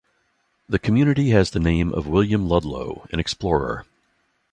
[0.67, 3.85] The community has the name of William Ludlow, an explorer.